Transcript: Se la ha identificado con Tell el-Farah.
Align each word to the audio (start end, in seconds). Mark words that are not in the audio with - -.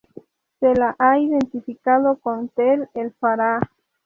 Se 0.59 0.73
la 0.73 0.95
ha 0.97 1.19
identificado 1.19 2.17
con 2.17 2.49
Tell 2.49 2.89
el-Farah. 2.95 3.59